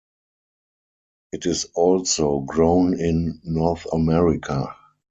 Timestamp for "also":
1.75-2.39